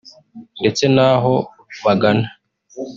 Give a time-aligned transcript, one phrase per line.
[0.59, 1.31] ndetse naho
[1.85, 2.27] bagana